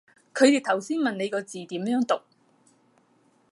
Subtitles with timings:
[0.33, 2.23] 佢哋頭先問你個字點樣讀